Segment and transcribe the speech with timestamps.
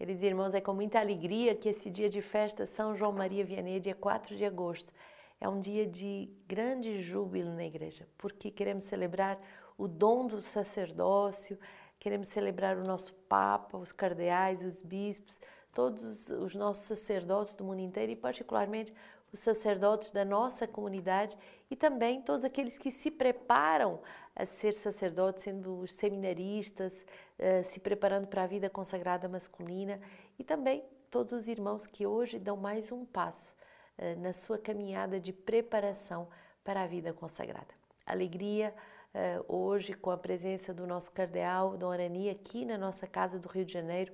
[0.00, 3.78] Queridos irmãos, é com muita alegria que esse dia de festa São João Maria Vianney,
[3.78, 4.94] dia 4 de agosto,
[5.38, 9.38] é um dia de grande júbilo na igreja, porque queremos celebrar
[9.76, 11.58] o dom do sacerdócio,
[11.98, 15.38] queremos celebrar o nosso Papa, os cardeais, os bispos,
[15.70, 18.94] todos os nossos sacerdotes do mundo inteiro e, particularmente,
[19.30, 21.36] os sacerdotes da nossa comunidade
[21.70, 24.00] e também todos aqueles que se preparam
[24.34, 27.04] a ser sacerdotes, sendo os seminaristas,
[27.40, 30.00] uh, se preparando para a vida consagrada masculina
[30.38, 33.54] e também todos os irmãos que hoje dão mais um passo
[33.98, 36.28] uh, na sua caminhada de preparação
[36.62, 37.74] para a vida consagrada.
[38.06, 38.74] Alegria
[39.14, 43.48] uh, hoje com a presença do nosso cardeal, Dom Arani, aqui na nossa casa do
[43.48, 44.12] Rio de Janeiro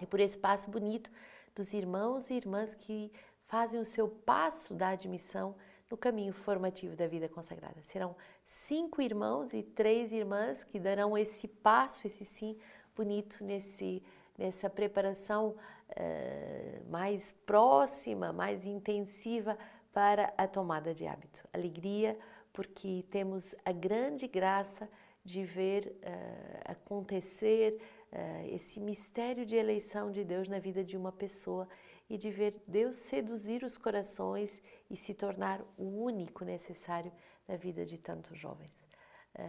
[0.00, 1.10] e por esse passo bonito
[1.54, 3.12] dos irmãos e irmãs que
[3.46, 5.54] fazem o seu passo da admissão
[5.90, 7.82] no caminho formativo da vida consagrada.
[7.82, 12.56] Serão cinco irmãos e três irmãs que darão esse passo, esse sim
[12.94, 14.02] bonito nesse
[14.38, 15.54] nessa preparação
[15.90, 19.56] uh, mais próxima, mais intensiva
[19.92, 21.46] para a tomada de hábito.
[21.52, 22.18] Alegria,
[22.52, 24.88] porque temos a grande graça
[25.24, 27.80] de ver uh, acontecer
[28.12, 31.68] uh, esse mistério de eleição de Deus na vida de uma pessoa
[32.08, 37.12] e de ver Deus seduzir os corações e se tornar o único necessário
[37.46, 38.86] na vida de tantos jovens.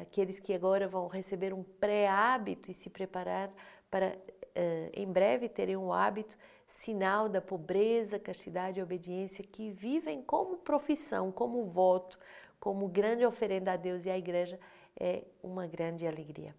[0.02, 3.54] Aqueles que agora vão receber um pré-hábito e se preparar
[3.90, 4.18] para
[4.92, 6.36] em breve terem um hábito,
[6.68, 12.18] sinal da pobreza, castidade e obediência que vivem como profissão, como voto,
[12.60, 14.60] como grande oferenda a Deus e à Igreja,
[15.00, 16.56] é uma grande alegria.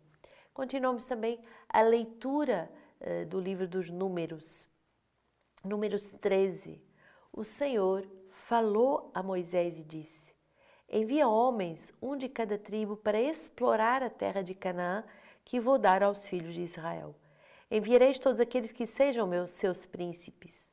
[0.55, 2.71] Continuamos também a leitura
[3.29, 4.69] do livro dos Números.
[5.65, 6.81] Números 13.
[7.33, 10.33] O Senhor falou a Moisés e disse:
[10.89, 15.05] Envia homens, um de cada tribo, para explorar a terra de Canaã,
[15.45, 17.15] que vou dar aos filhos de Israel.
[17.71, 20.71] Enviareis todos aqueles que sejam meus seus príncipes.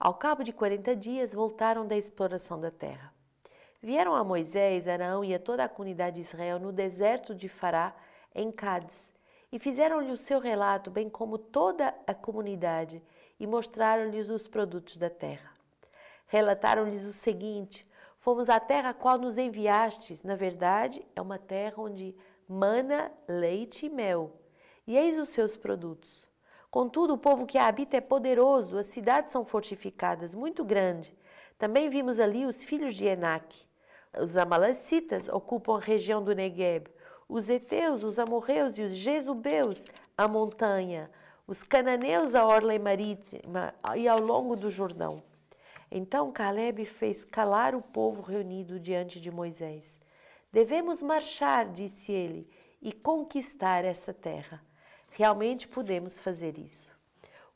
[0.00, 3.14] Ao cabo de quarenta dias voltaram da exploração da terra.
[3.80, 7.94] Vieram a Moisés, Arão e a toda a comunidade de Israel no deserto de Fará,
[8.34, 9.12] em Cádiz,
[9.52, 13.02] e fizeram-lhe o seu relato, bem como toda a comunidade,
[13.42, 15.50] e mostraram-lhes os produtos da terra.
[16.28, 17.84] Relataram-lhes o seguinte:
[18.16, 20.22] Fomos à terra a qual nos enviastes.
[20.22, 22.14] Na verdade, é uma terra onde
[22.48, 24.32] mana leite e mel,
[24.86, 26.24] e eis os seus produtos.
[26.70, 31.12] Contudo, o povo que a habita é poderoso, as cidades são fortificadas, muito grande.
[31.58, 33.66] Também vimos ali os filhos de Enaque.
[34.20, 36.86] Os Amalacitas ocupam a região do Negueb,
[37.28, 39.86] os Eteus, os Amorreus e os Jesubeus,
[40.16, 41.10] a montanha
[41.46, 45.22] os cananeus a orla marítima e ao longo do Jordão.
[45.90, 49.98] Então Caleb fez calar o povo reunido diante de Moisés.
[50.52, 52.48] Devemos marchar, disse ele,
[52.80, 54.62] e conquistar essa terra.
[55.10, 56.90] Realmente podemos fazer isso.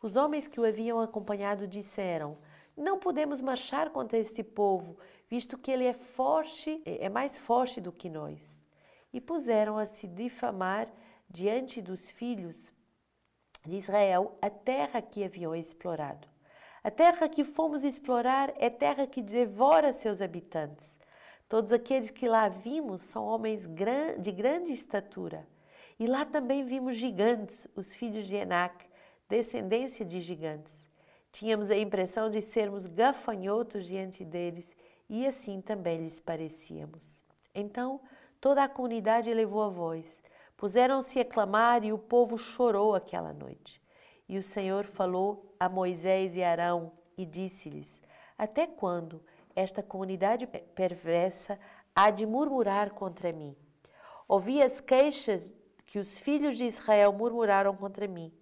[0.02, 2.36] Os homens que o haviam acompanhado disseram:
[2.76, 4.98] Não podemos marchar contra esse povo,
[5.28, 8.62] visto que ele é forte, é mais forte do que nós.
[9.12, 10.92] E puseram a se difamar
[11.30, 12.72] diante dos filhos
[13.66, 16.28] de Israel a terra que haviam explorado.
[16.82, 20.96] A terra que fomos explorar é terra que devora seus habitantes.
[21.48, 23.68] Todos aqueles que lá vimos são homens
[24.18, 25.46] de grande estatura.
[25.98, 28.86] E lá também vimos gigantes, os filhos de Enac,
[29.28, 30.86] descendência de gigantes.
[31.32, 34.74] Tínhamos a impressão de sermos gafanhotos diante deles
[35.08, 37.22] e assim também lhes parecíamos.
[37.54, 38.00] Então
[38.40, 40.22] toda a comunidade elevou a voz.
[40.56, 43.82] Puseram-se a clamar e o povo chorou aquela noite.
[44.28, 48.00] E o Senhor falou a Moisés e Arão e disse-lhes:
[48.36, 49.22] Até quando
[49.54, 51.58] esta comunidade perversa
[51.94, 53.56] há de murmurar contra mim?
[54.26, 58.32] Ouvi as queixas que os filhos de Israel murmuraram contra mim.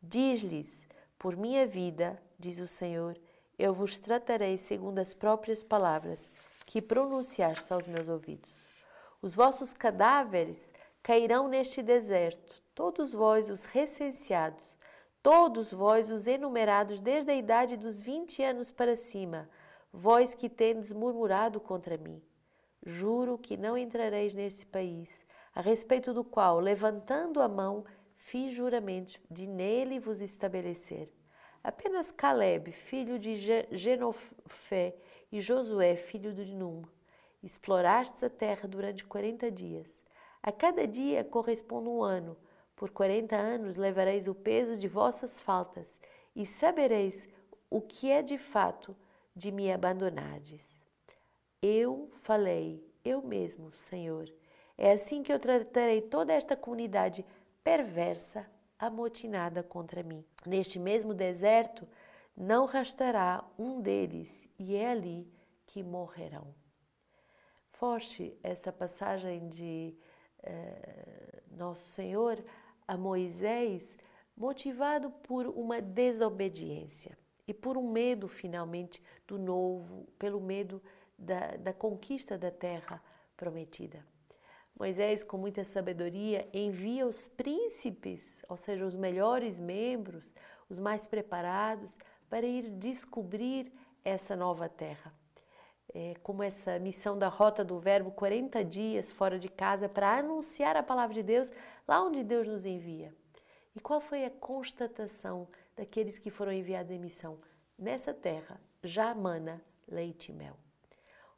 [0.00, 0.86] Diz-lhes:
[1.18, 3.18] Por minha vida, diz o Senhor,
[3.58, 6.28] eu vos tratarei segundo as próprias palavras
[6.64, 8.54] que pronunciaste aos meus ouvidos.
[9.20, 10.70] Os vossos cadáveres
[11.06, 14.76] cairão neste deserto, todos vós os recenseados,
[15.22, 19.48] todos vós os enumerados desde a idade dos vinte anos para cima,
[19.92, 22.20] vós que tendes murmurado contra mim.
[22.84, 27.84] Juro que não entrareis neste país, a respeito do qual, levantando a mão,
[28.16, 31.08] fiz juramento de nele vos estabelecer.
[31.62, 33.36] Apenas Caleb, filho de
[33.70, 34.96] Genofé,
[35.30, 36.82] e Josué, filho de Num,
[37.44, 40.04] explorastes a terra durante quarenta dias.
[40.46, 42.36] A cada dia corresponde um ano.
[42.76, 45.98] Por quarenta anos levareis o peso de vossas faltas
[46.36, 47.28] e sabereis
[47.68, 48.96] o que é de fato
[49.34, 50.78] de me abandonardes.
[51.60, 54.32] Eu falei, eu mesmo, Senhor.
[54.78, 57.26] É assim que eu tratarei toda esta comunidade
[57.64, 58.48] perversa
[58.78, 60.24] amotinada contra mim.
[60.46, 61.88] Neste mesmo deserto
[62.36, 65.26] não restará um deles, e é ali
[65.64, 66.54] que morrerão.
[67.70, 69.96] Forte essa passagem de
[71.50, 72.42] Nosso Senhor
[72.86, 73.96] a Moisés,
[74.36, 80.82] motivado por uma desobediência e por um medo, finalmente, do novo, pelo medo
[81.18, 83.02] da, da conquista da terra
[83.36, 84.04] prometida.
[84.78, 90.34] Moisés, com muita sabedoria, envia os príncipes, ou seja, os melhores membros,
[90.68, 91.98] os mais preparados,
[92.28, 93.72] para ir descobrir
[94.04, 95.14] essa nova terra.
[95.94, 100.76] É, como essa missão da Rota do Verbo, 40 dias fora de casa para anunciar
[100.76, 101.52] a palavra de Deus
[101.86, 103.14] lá onde Deus nos envia.
[103.74, 105.46] E qual foi a constatação
[105.76, 107.38] daqueles que foram enviados em missão?
[107.78, 110.56] Nessa terra já mana leite e mel.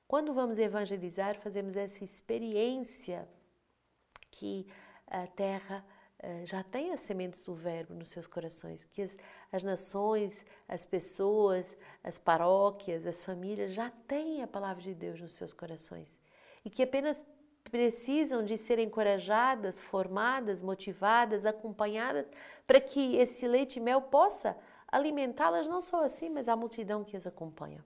[0.06, 3.28] Quando vamos evangelizar, fazemos essa experiência
[4.30, 4.66] que
[5.06, 5.84] a terra
[6.44, 9.16] já tem as sementes do Verbo nos seus corações, que as,
[9.52, 15.34] as nações, as pessoas, as paróquias, as famílias já têm a palavra de Deus nos
[15.34, 16.18] seus corações
[16.64, 17.24] e que apenas
[17.70, 22.28] precisam de ser encorajadas, formadas, motivadas, acompanhadas,
[22.66, 24.56] para que esse leite e mel possa
[24.88, 27.84] alimentá-las não só assim, mas a multidão que as acompanha.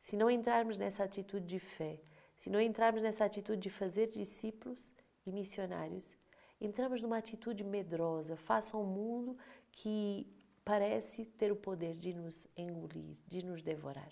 [0.00, 2.00] Se não entrarmos nessa atitude de fé,
[2.36, 4.92] se não entrarmos nessa atitude de fazer discípulos
[5.26, 6.14] e missionários,
[6.60, 9.36] entramos numa atitude medrosa, face ao mundo
[9.70, 10.26] que
[10.64, 14.10] parece ter o poder de nos engolir, de nos devorar.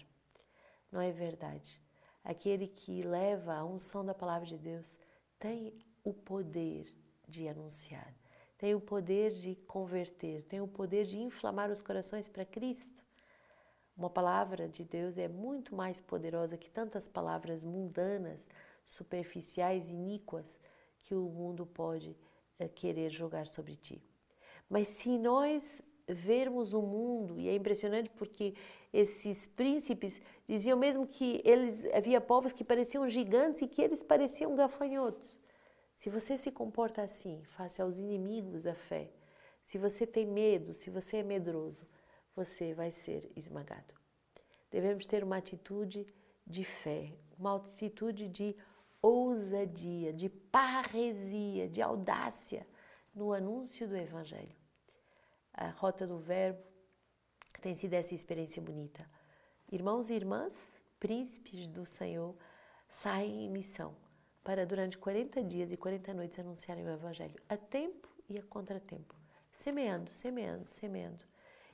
[0.91, 1.81] Não é verdade.
[2.25, 4.99] Aquele que leva a unção da palavra de Deus
[5.39, 5.73] tem
[6.03, 6.93] o poder
[7.29, 8.15] de anunciar,
[8.57, 13.05] tem o poder de converter, tem o poder de inflamar os corações para Cristo.
[13.97, 18.49] Uma palavra de Deus é muito mais poderosa que tantas palavras mundanas,
[18.85, 20.61] superficiais, iníquas
[20.99, 22.17] que o mundo pode
[22.75, 24.03] querer jogar sobre ti.
[24.69, 28.55] Mas se nós vermos o mundo, e é impressionante porque
[28.93, 34.55] esses príncipes diziam mesmo que eles havia povos que pareciam gigantes e que eles pareciam
[34.55, 35.41] gafanhotos.
[35.95, 39.11] Se você se comporta assim, face aos inimigos da fé,
[39.63, 41.87] se você tem medo, se você é medroso,
[42.35, 43.95] você vai ser esmagado.
[44.71, 46.07] Devemos ter uma atitude
[46.47, 48.55] de fé, uma atitude de
[49.01, 52.67] ousadia, de parresia, de audácia
[53.15, 54.55] no anúncio do Evangelho.
[55.53, 56.63] A rota do Verbo
[57.61, 59.09] tem sido essa experiência bonita.
[59.71, 60.55] Irmãos e irmãs,
[61.01, 62.37] príncipes do Senhor,
[62.89, 63.95] saem em missão
[64.45, 69.15] para durante 40 dias e 40 noites anunciarem o Evangelho, a tempo e a contratempo,
[69.51, 71.25] semeando, semeando, semeando.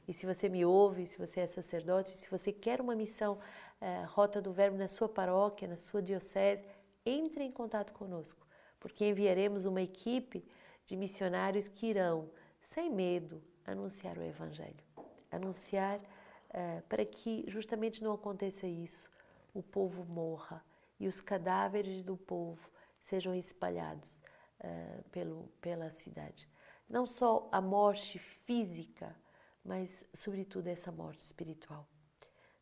[0.08, 3.38] E se você me ouve, se você é sacerdote, se você quer uma missão,
[3.80, 6.64] uh, Rota do Verbo na sua paróquia, na sua diocese,
[7.04, 8.46] entre em contato conosco,
[8.78, 10.44] porque enviaremos uma equipe
[10.84, 14.84] de missionários que irão, sem medo, anunciar o Evangelho.
[15.30, 19.10] Anunciar uh, para que justamente não aconteça isso,
[19.54, 20.64] o povo morra
[20.98, 22.70] e os cadáveres do povo
[23.00, 24.20] sejam espalhados
[24.60, 26.48] uh, pelo, pela cidade.
[26.88, 29.16] Não só a morte física,
[29.64, 31.88] mas, sobretudo, essa morte espiritual.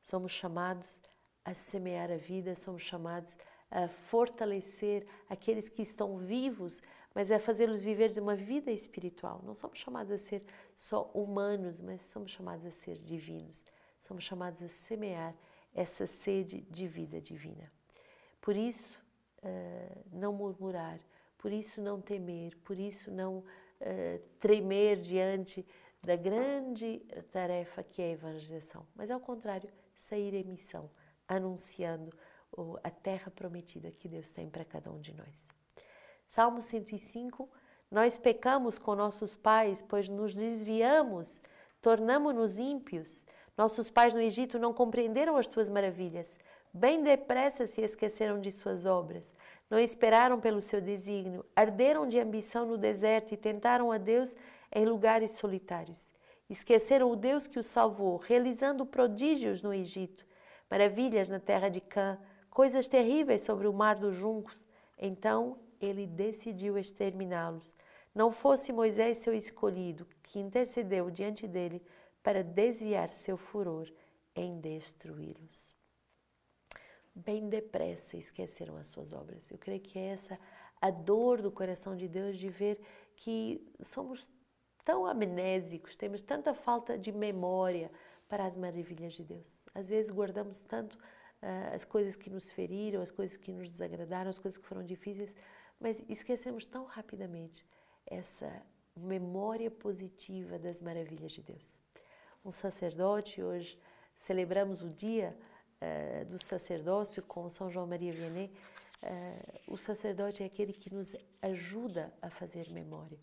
[0.02, 1.02] Somos chamados
[1.44, 6.82] a semear a vida, somos chamados a fortalecer aqueles que estão vivos,
[7.14, 9.40] mas a fazê-los viver de uma vida espiritual.
[9.44, 10.44] Não somos chamados a ser
[10.74, 13.64] só humanos, mas somos chamados a ser divinos.
[14.00, 15.34] Somos chamados a semear
[15.74, 17.70] essa sede de vida divina.
[18.40, 19.00] Por isso,
[19.42, 20.98] uh, não murmurar,
[21.38, 23.44] por isso não temer, por isso não uh,
[24.38, 25.66] tremer diante
[26.02, 30.90] da grande tarefa que é a evangelização, mas ao contrário, sair em missão,
[31.28, 32.10] anunciando
[32.82, 35.46] a terra prometida que Deus tem para cada um de nós.
[36.26, 37.48] Salmo 105,
[37.90, 41.40] nós pecamos com nossos pais, pois nos desviamos,
[41.80, 43.24] tornamos-nos ímpios.
[43.56, 46.38] Nossos pais no Egito não compreenderam as tuas maravilhas.
[46.72, 49.34] Bem depressa se esqueceram de suas obras.
[49.68, 51.44] Não esperaram pelo seu desígnio.
[51.54, 54.36] Arderam de ambição no deserto e tentaram a Deus
[54.72, 56.10] em lugares solitários.
[56.48, 60.24] Esqueceram o Deus que os salvou, realizando prodígios no Egito,
[60.70, 62.18] maravilhas na terra de Cã,
[62.50, 64.66] coisas terríveis sobre o mar dos juncos.
[64.98, 67.74] Então ele decidiu exterminá-los.
[68.14, 71.82] Não fosse Moisés seu escolhido, que intercedeu diante dele
[72.22, 73.90] para desviar seu furor
[74.34, 75.74] em destruí-los.
[77.14, 79.50] Bem depressa esqueceram as suas obras.
[79.50, 80.38] Eu creio que é essa
[80.80, 82.80] a dor do coração de Deus de ver
[83.14, 84.30] que somos
[84.84, 87.90] tão amnésicos, temos tanta falta de memória
[88.28, 89.60] para as maravilhas de Deus.
[89.74, 90.98] Às vezes guardamos tanto
[91.72, 95.34] as coisas que nos feriram, as coisas que nos desagradaram, as coisas que foram difíceis,
[95.78, 97.64] mas esquecemos tão rapidamente
[98.06, 98.50] essa
[98.94, 101.78] memória positiva das maravilhas de Deus.
[102.44, 103.78] Um sacerdote, hoje
[104.18, 105.36] celebramos o dia
[105.80, 108.50] uh, do sacerdócio com São João Maria Vianney.
[109.02, 113.18] Uh, o sacerdote é aquele que nos ajuda a fazer memória.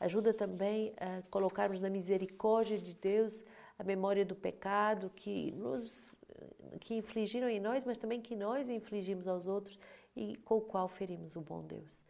[0.00, 3.44] Ajuda também a colocarmos na misericórdia de Deus
[3.78, 6.16] a memória do pecado que nos
[6.80, 9.78] que infligiram em nós, mas também que nós infligimos aos outros
[10.16, 12.02] e com o qual ferimos o bom Deus.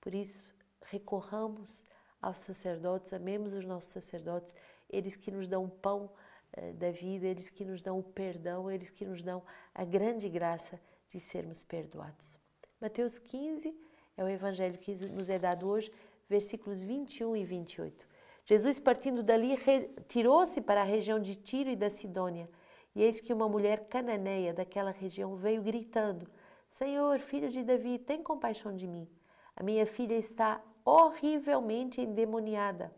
[0.00, 0.54] Por isso,
[0.84, 1.84] recorramos
[2.20, 4.54] aos sacerdotes, amemos os nossos sacerdotes,
[4.88, 6.10] eles que nos dão o pão
[6.56, 9.42] uh, da vida, eles que nos dão o perdão, eles que nos dão
[9.74, 12.36] a grande graça de sermos perdoados.
[12.80, 13.74] Mateus 15
[14.16, 15.90] é o evangelho que nos é dado hoje,
[16.28, 18.06] versículos 21 e 28.
[18.44, 22.48] Jesus, partindo dali, retirou-se para a região de Tiro e da Sidônia.
[22.96, 26.26] E eis que uma mulher cananeia daquela região veio gritando:
[26.70, 29.06] Senhor, filho de Davi, tem compaixão de mim.
[29.54, 32.90] A minha filha está horrivelmente endemoniada.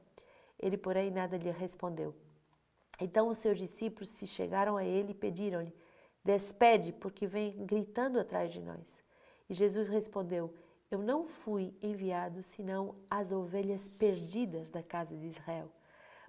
[0.56, 2.14] Ele, porém, nada lhe respondeu.
[3.00, 5.74] Então os seus discípulos se chegaram a ele e pediram-lhe:
[6.24, 9.02] Despede, porque vem gritando atrás de nós.
[9.50, 10.54] E Jesus respondeu:
[10.92, 15.68] Eu não fui enviado senão as ovelhas perdidas da casa de Israel.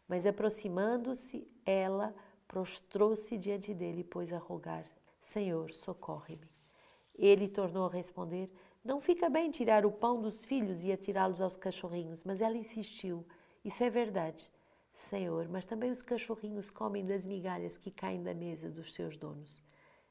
[0.07, 2.15] Mas aproximando-se, ela
[2.50, 4.84] prostrou-se diante dele e pôs a rogar:
[5.22, 6.50] Senhor, socorre-me.
[7.15, 8.51] Ele tornou a responder:
[8.84, 13.25] não fica bem tirar o pão dos filhos e atirá-los aos cachorrinhos, mas ela insistiu:
[13.63, 14.50] Isso é verdade,
[14.94, 19.63] Senhor, mas também os cachorrinhos comem das migalhas que caem da mesa dos seus donos.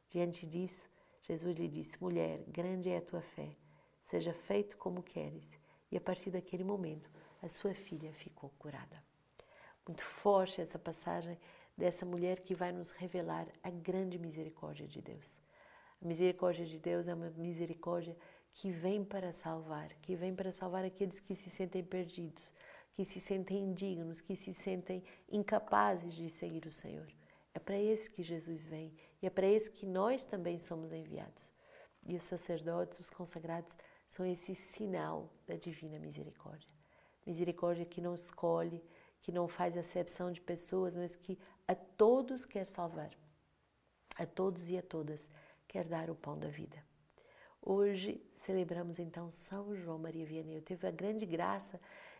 [0.09, 0.89] Diante disso,
[1.23, 3.51] Jesus lhe disse: Mulher, grande é a tua fé,
[4.01, 5.59] seja feito como queres.
[5.91, 7.11] E a partir daquele momento,
[7.43, 9.03] a sua filha ficou curada.
[9.87, 11.39] Muito forte essa passagem
[11.79, 15.39] dessa mulher que vai nos revelar a grande misericórdia de Deus.
[16.03, 18.17] A misericórdia de Deus é uma misericórdia
[18.53, 22.53] que vem para salvar, que vem para salvar aqueles que se sentem perdidos,
[22.93, 27.07] que se sentem indignos, que se sentem incapazes de seguir o Senhor.
[27.55, 28.93] É para esse que Jesus vem
[29.23, 31.49] e é para esse que nós também somos enviados.
[32.05, 33.77] E os sacerdotes, os consagrados,
[34.09, 36.75] são esse sinal da divina misericórdia.
[37.25, 38.83] Misericórdia que não escolhe,
[39.21, 43.11] que não faz acepção de pessoas, mas que a todos quer salvar,
[44.17, 45.29] a todos e a todas
[45.67, 46.83] quer dar o pão da vida.
[47.61, 50.57] Hoje celebramos então São João Maria Vianney.
[50.57, 51.79] Eu tive a grande graça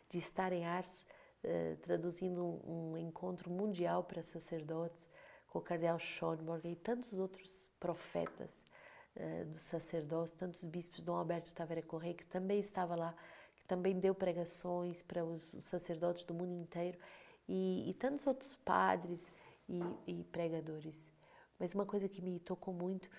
[0.09, 1.07] de estar em Ars
[1.45, 5.07] uh, traduzindo um, um, encontro mundial para sacerdotes
[5.47, 8.51] com o cardeal Schonborg e tantos outros profetas
[9.17, 13.15] uh, do sacerdócio, tantos bispos, Dom Alberto Tavera Correia, que também estava lá,
[13.69, 16.99] também deu pregações para os, sacerdotes do mundo inteiro
[17.47, 19.31] e, e tantos outros padres
[19.69, 21.09] e, e pregadores.
[21.59, 23.11] Mas uma coisa que me tocou muito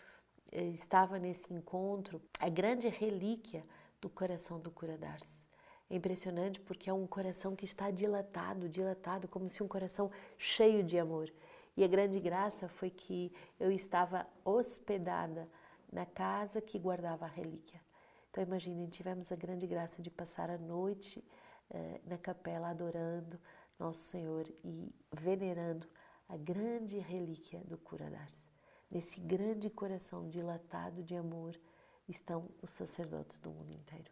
[0.51, 3.63] eh, estava nesse encontro a grande relíquia
[4.01, 5.44] do coração do cura Darcy.
[5.91, 10.84] É impressionante porque é um coração que está dilatado, dilatado, como se um coração cheio
[10.84, 11.32] de amor.
[11.77, 15.48] E a grande graça foi que eu estava hospedada
[15.91, 17.82] na casa que guardava a relíquia.
[18.29, 21.24] Então imaginem, tivemos a grande graça de passar a noite
[21.71, 23.39] eh, na capela adorando
[23.77, 25.88] Nosso Senhor e venerando
[26.27, 28.48] a grande relíquia do cura Darcy.
[28.89, 31.59] Nesse grande coração dilatado de amor
[32.07, 34.12] estão os sacerdotes do mundo inteiro.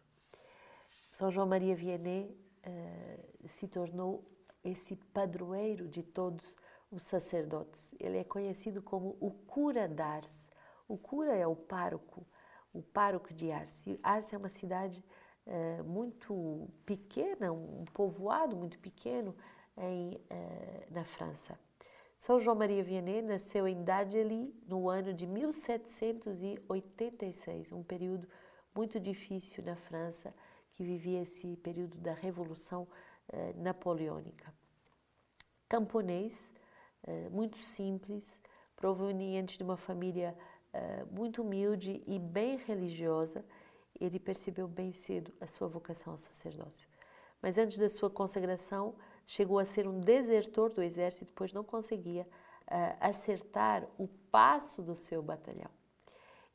[1.12, 2.30] São João Maria Vianney
[2.64, 4.24] uh, se tornou
[4.62, 6.56] esse padroeiro de todos
[6.90, 7.94] os sacerdotes.
[7.98, 10.48] Ele é conhecido como o cura d'Ars.
[10.86, 12.26] O cura é o pároco,
[12.78, 13.86] o pároco de Ars.
[13.86, 15.04] E Ars é uma cidade
[15.46, 19.36] uh, muito pequena, um povoado muito pequeno
[19.76, 21.58] em, uh, na França.
[22.18, 28.26] São João Maria Vianney nasceu em Dardilly no ano de 1786, um período
[28.74, 30.34] muito difícil na França,
[30.72, 32.88] que vivia esse período da Revolução
[33.32, 34.52] eh, Napoleônica.
[35.68, 36.52] Camponês,
[37.04, 38.40] eh, muito simples,
[38.74, 40.36] proveniente de uma família
[41.10, 43.44] muito humilde e bem religiosa,
[44.00, 46.88] ele percebeu bem cedo a sua vocação ao sacerdócio.
[47.40, 48.94] Mas antes da sua consagração,
[49.24, 54.96] chegou a ser um desertor do exército, pois não conseguia uh, acertar o passo do
[54.96, 55.70] seu batalhão.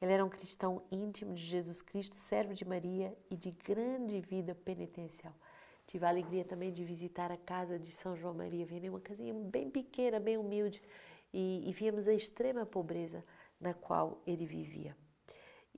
[0.02, 4.54] Ele era um cristão íntimo de Jesus Cristo, servo de Maria e de grande vida
[4.54, 5.34] penitencial.
[5.88, 9.34] Tive a alegria também de visitar a casa de São João Maria Vianney, uma casinha
[9.34, 10.82] bem pequena, bem humilde,
[11.34, 13.24] e, e víamos a extrema pobreza
[13.64, 14.96] na qual ele vivia.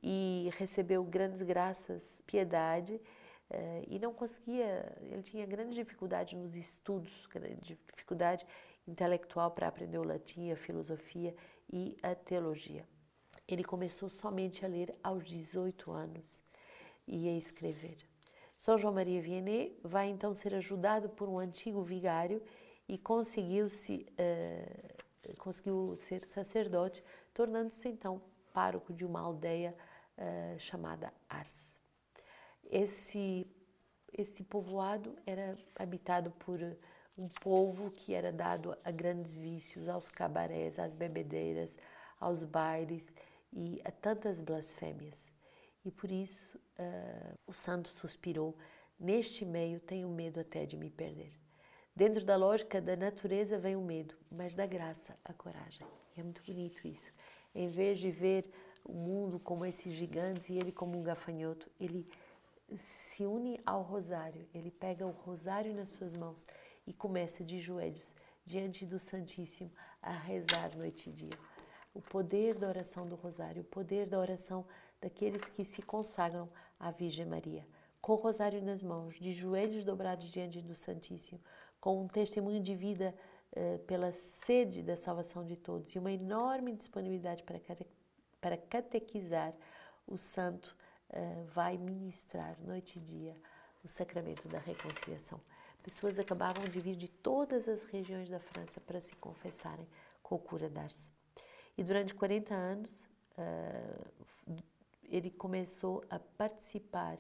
[0.04, 3.00] E recebeu grandes graças, piedade,
[3.48, 8.46] Uh, e não conseguia, ele tinha grande dificuldade nos estudos, grande dificuldade
[8.88, 11.36] intelectual para aprender o latim, a filosofia
[11.72, 12.88] e a teologia.
[13.48, 16.42] Ele começou somente a ler aos 18 anos
[17.08, 17.98] e a escrever.
[18.58, 22.42] São João Maria Vianney vai então ser ajudado por um antigo vigário
[22.88, 24.95] e conseguiu-se uh,
[25.38, 27.04] conseguiu ser sacerdote,
[27.34, 28.22] tornando-se então
[28.54, 29.76] pároco de uma aldeia
[30.18, 31.78] uh, chamada Ars.
[32.64, 33.48] Esse
[34.18, 36.60] esse povoado era habitado por
[37.18, 41.78] um povo que era dado a grandes vícios, aos cabarés, às bebedeiras,
[42.18, 43.12] aos bailes
[43.52, 45.32] e a tantas blasfêmias.
[45.84, 48.56] E por isso uh, o santo suspirou:
[49.00, 51.38] Neste meio tenho medo até de me perder.
[51.96, 55.88] Dentro da lógica da natureza vem o medo, mas da graça a coragem.
[56.14, 57.10] E é muito bonito isso.
[57.54, 58.52] Em vez de ver
[58.84, 62.06] o mundo como esses gigantes e ele como um gafanhoto, ele
[62.76, 66.46] se une ao rosário, ele pega o rosário nas suas mãos
[66.86, 68.14] e começa de joelhos
[68.46, 69.72] diante do Santíssimo
[70.02, 71.40] a rezar noite e dia.
[71.94, 74.66] O poder da oração do rosário, o poder da oração
[75.00, 77.66] daqueles que se consagram à Virgem Maria,
[78.02, 81.40] com o rosário nas mãos, de joelhos dobrados diante do Santíssimo,
[81.86, 83.14] com um testemunho de vida
[83.52, 87.62] uh, pela sede da salvação de todos e uma enorme disponibilidade para,
[88.42, 89.54] para catequizar
[90.08, 90.76] o santo
[91.12, 93.38] uh, vai ministrar noite e dia
[93.84, 95.40] o sacramento da reconciliação.
[95.84, 99.88] Pessoas acabavam de vir de todas as regiões da França para se confessarem
[100.24, 101.12] com o cura d'Ars.
[101.78, 104.56] E durante 40 anos, uh,
[105.04, 107.20] ele começou a participar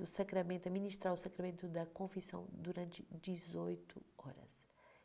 [0.00, 4.58] do sacramento, a ministrar o sacramento da confissão durante 18 horas.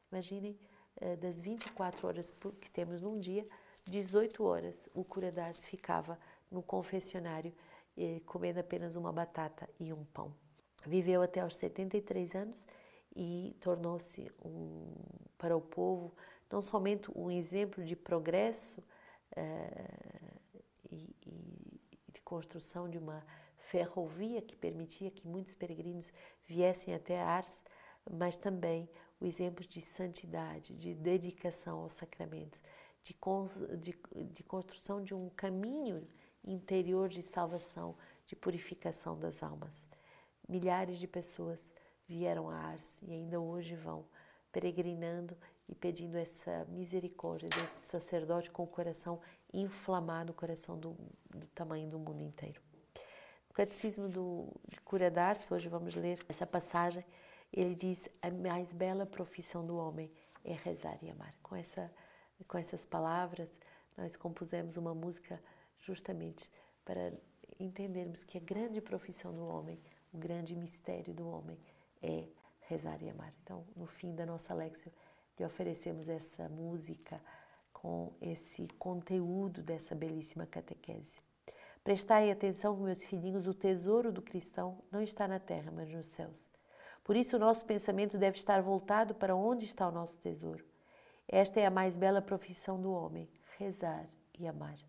[0.10, 0.58] Imaginem,
[1.02, 3.46] uh, das 24 horas que temos num dia,
[3.84, 6.18] 18 horas o cura ficava
[6.50, 7.54] no confessionário
[7.98, 10.34] eh, comendo apenas uma batata e um pão.
[10.86, 12.68] Viveu até aos 73 anos
[13.16, 14.92] e tornou-se um,
[15.38, 16.14] para o povo
[16.52, 18.82] não somente um exemplo de progresso
[19.32, 20.40] uh,
[20.92, 23.24] e, e, de construção de uma
[23.66, 26.14] ferrovia que permitia que muitos peregrinos
[26.46, 27.62] viessem até Ars,
[28.10, 32.62] mas também o exemplo de santidade, de dedicação aos sacramentos,
[33.04, 33.16] de,
[33.78, 36.04] de, de construção de um caminho
[36.44, 39.88] interior de salvação, de purificação das almas.
[40.48, 41.74] Milhares de pessoas
[42.08, 44.06] vieram a Ars e ainda hoje vão
[44.52, 45.36] peregrinando
[45.68, 49.20] e pedindo essa misericórdia desse sacerdote com o coração
[49.52, 50.96] inflamado, o coração do,
[51.30, 52.62] do tamanho do mundo inteiro.
[53.56, 57.06] Catecismo do, de Cura d'Ars, hoje vamos ler essa passagem,
[57.54, 60.12] ele diz: a mais bela profissão do homem
[60.44, 61.34] é rezar e amar.
[61.42, 61.90] Com, essa,
[62.50, 63.58] com essas palavras,
[63.96, 65.42] nós compusemos uma música
[65.80, 66.52] justamente
[66.84, 67.14] para
[67.58, 69.80] entendermos que a grande profissão do homem,
[70.14, 71.58] o grande mistério do homem
[72.04, 72.28] é
[72.60, 73.32] rezar e amar.
[73.42, 74.92] Então, no fim da nossa Lexio,
[75.40, 77.22] lhe oferecemos essa música
[77.72, 81.20] com esse conteúdo dessa belíssima catequese.
[81.86, 86.50] Prestai atenção, meus filhinhos, o tesouro do cristão não está na terra, mas nos céus.
[87.04, 90.66] Por isso, o nosso pensamento deve estar voltado para onde está o nosso tesouro.
[91.28, 94.08] Esta é a mais bela profissão do homem: rezar
[94.40, 94.80] e amar.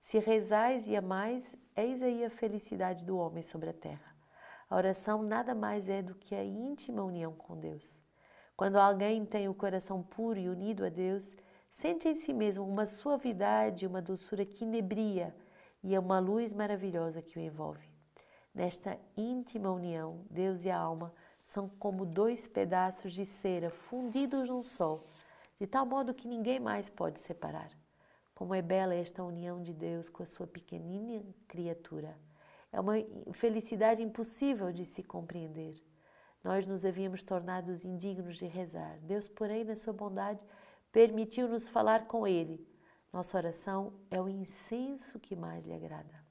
[0.00, 4.16] Se rezais e amais, eis aí a felicidade do homem sobre a terra.
[4.70, 8.00] A oração nada mais é do que a íntima união com Deus.
[8.56, 11.36] Quando alguém tem o coração puro e unido a Deus,
[11.70, 15.36] sente em si mesmo uma suavidade, uma doçura que inebria
[15.82, 17.88] e é uma luz maravilhosa que o envolve.
[18.54, 21.12] Nesta íntima união, Deus e a alma
[21.44, 25.06] são como dois pedaços de cera fundidos num sol,
[25.58, 27.70] de tal modo que ninguém mais pode separar.
[28.34, 32.16] Como é bela esta união de Deus com a sua pequenina criatura.
[32.72, 32.94] É uma
[33.32, 35.74] felicidade impossível de se compreender.
[36.42, 38.98] Nós nos havíamos tornado indignos de rezar.
[39.02, 40.40] Deus, porém, na sua bondade,
[40.90, 42.66] permitiu-nos falar com Ele.
[43.12, 46.30] Nossa oração é o incenso que mais lhe agrada.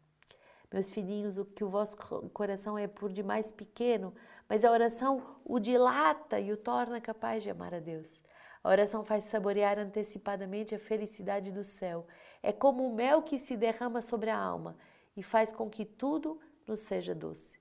[0.72, 1.98] Meus filhinhos, o que o vosso
[2.32, 4.14] coração é por demais pequeno,
[4.48, 8.22] mas a oração o dilata e o torna capaz de amar a Deus.
[8.64, 12.06] A oração faz saborear antecipadamente a felicidade do céu.
[12.44, 14.78] É como o mel que se derrama sobre a alma
[15.18, 17.58] e faz com que tudo nos seja doce.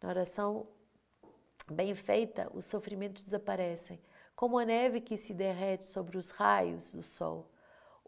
[0.00, 0.68] Na oração
[1.68, 4.00] bem feita, os sofrimentos desaparecem,
[4.36, 7.50] como a neve que se derrete sobre os raios do sol.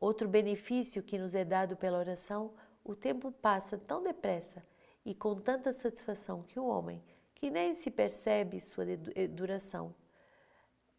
[0.01, 4.65] Outro benefício que nos é dado pela oração, o tempo passa tão depressa
[5.05, 7.03] e com tanta satisfação que o homem,
[7.35, 8.85] que nem se percebe sua
[9.31, 9.95] duração,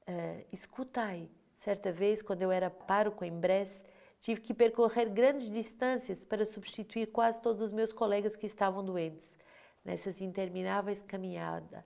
[0.10, 1.30] Uh, escutai.
[1.56, 3.86] Certa vez, quando eu era pároco em Brest,
[4.20, 9.38] tive que percorrer grandes distâncias para substituir quase todos os meus colegas que estavam doentes.
[9.86, 11.84] Nessas intermináveis caminhadas,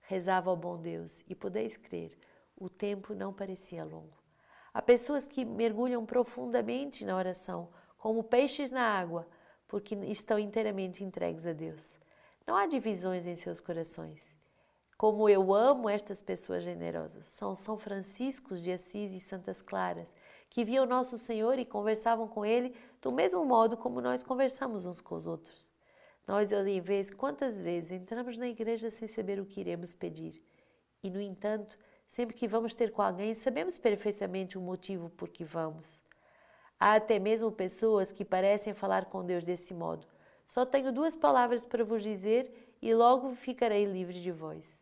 [0.00, 2.16] rezava ao bom Deus e podeis crer,
[2.56, 4.25] o tempo não parecia longo.
[4.76, 9.26] Há pessoas que mergulham profundamente na oração, como peixes na água,
[9.66, 11.96] porque estão inteiramente entregues a Deus.
[12.46, 14.36] Não há divisões em seus corações.
[14.98, 17.24] Como eu amo estas pessoas generosas.
[17.24, 20.14] São São Franciscos de Assis e Santas Claras,
[20.50, 25.00] que viam nosso Senhor e conversavam com Ele do mesmo modo como nós conversamos uns
[25.00, 25.70] com os outros.
[26.26, 30.38] Nós, em vez, quantas vezes entramos na igreja sem saber o que iremos pedir?
[31.02, 35.44] E, no entanto, sempre que vamos ter com alguém, sabemos perfeitamente o motivo por que
[35.44, 36.00] vamos.
[36.78, 40.06] Há até mesmo pessoas que parecem falar com Deus desse modo.
[40.46, 44.80] Só tenho duas palavras para vos dizer e logo ficarei livre de vós.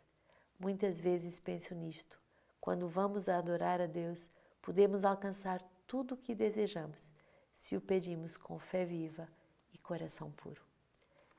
[0.58, 2.20] Muitas vezes penso nisto.
[2.60, 7.10] Quando vamos adorar a Deus, podemos alcançar tudo o que desejamos,
[7.52, 9.28] se o pedimos com fé viva
[9.72, 10.62] e coração puro.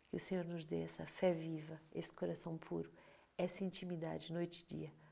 [0.07, 2.91] Que o Senhor nos dê essa fé viva, esse coração puro,
[3.37, 5.04] essa intimidade noite e dia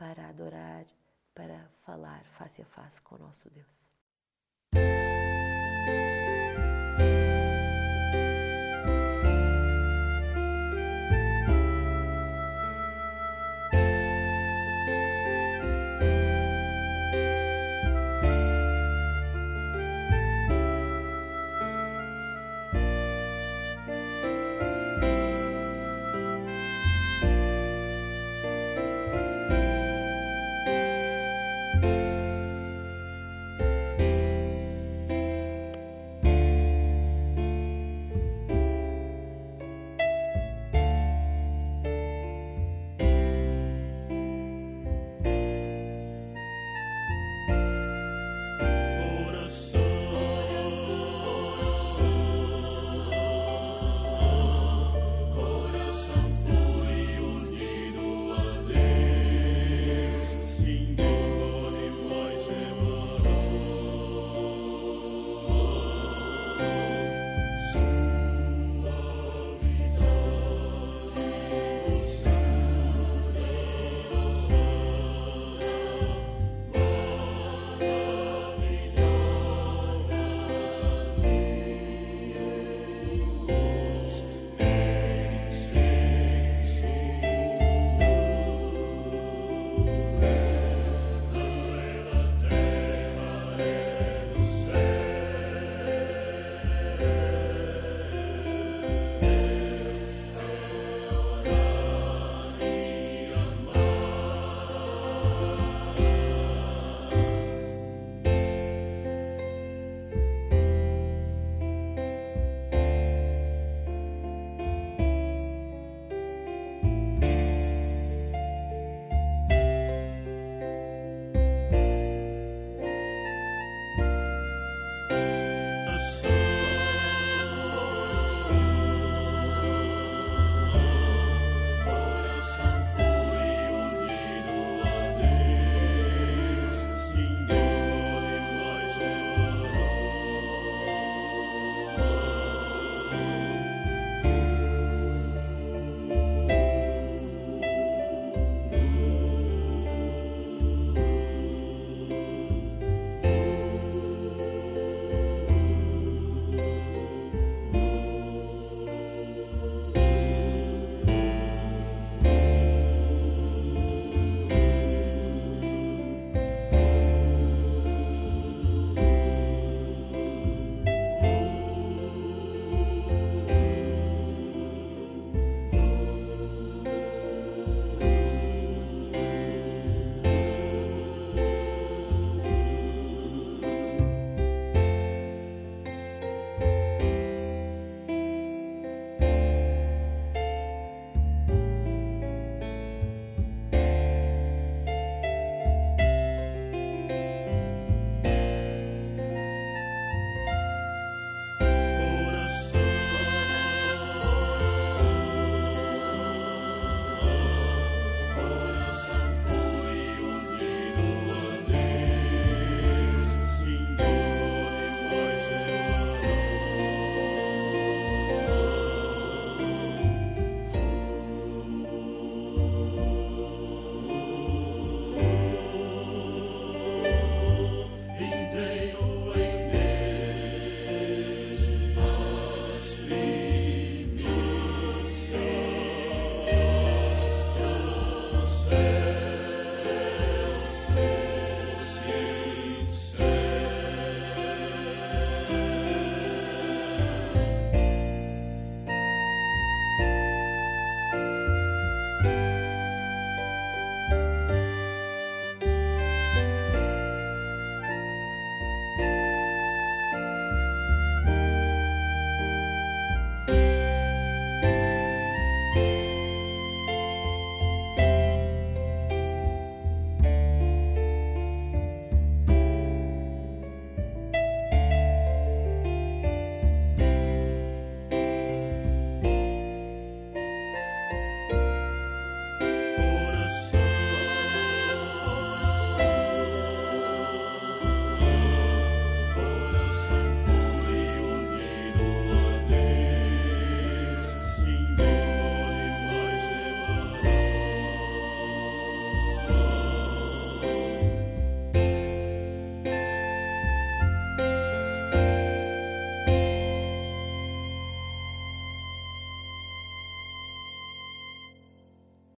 [0.00, 0.86] para adorar,
[1.34, 3.89] para falar face a face com o nosso Deus.